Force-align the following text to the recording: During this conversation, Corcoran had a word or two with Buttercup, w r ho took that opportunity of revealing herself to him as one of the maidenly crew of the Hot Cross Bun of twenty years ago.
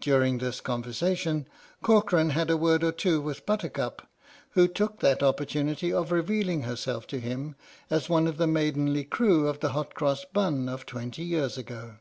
During 0.00 0.38
this 0.38 0.60
conversation, 0.60 1.46
Corcoran 1.80 2.30
had 2.30 2.50
a 2.50 2.56
word 2.56 2.82
or 2.82 2.90
two 2.90 3.20
with 3.20 3.46
Buttercup, 3.46 3.98
w 3.98 4.04
r 4.04 4.04
ho 4.54 4.66
took 4.66 4.98
that 4.98 5.22
opportunity 5.22 5.92
of 5.92 6.10
revealing 6.10 6.62
herself 6.62 7.06
to 7.06 7.20
him 7.20 7.54
as 7.88 8.08
one 8.08 8.26
of 8.26 8.36
the 8.36 8.48
maidenly 8.48 9.04
crew 9.04 9.46
of 9.46 9.60
the 9.60 9.68
Hot 9.68 9.94
Cross 9.94 10.24
Bun 10.32 10.68
of 10.68 10.86
twenty 10.86 11.22
years 11.22 11.56
ago. 11.56 11.98